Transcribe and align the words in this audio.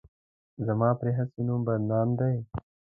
زما 0.65 0.89
پرې 0.99 1.11
هسې 1.17 1.41
نوم 1.47 1.61
بدنام 1.67 2.09
دی. 2.19 2.35